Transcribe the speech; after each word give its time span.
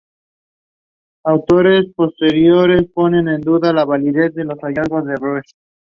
Autores 1.23 1.93
posteriores 1.93 2.89
ponen 2.91 3.27
en 3.27 3.41
duda 3.41 3.71
la 3.71 3.85
validez 3.85 4.33
de 4.33 4.45
los 4.45 4.57
hallazgos 4.57 5.05
de 5.05 5.13
Brush. 5.15 5.51